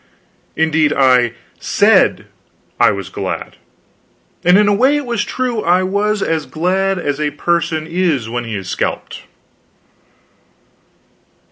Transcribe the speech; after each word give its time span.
Indeed, 0.55 0.93
I 0.93 1.33
said 1.59 2.25
I 2.79 2.89
was 2.89 3.09
glad. 3.09 3.57
And 4.43 4.57
in 4.57 4.67
a 4.67 4.73
way 4.73 4.95
it 4.97 5.05
was 5.05 5.23
true; 5.23 5.61
I 5.61 5.83
was 5.83 6.23
as 6.23 6.47
glad 6.47 6.97
as 6.97 7.21
a 7.21 7.29
person 7.29 7.85
is 7.85 8.27
when 8.27 8.45
he 8.45 8.55
is 8.55 8.67
scalped. 8.67 9.25